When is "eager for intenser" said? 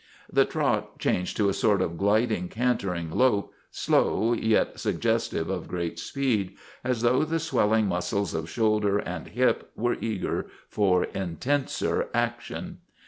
10.01-12.07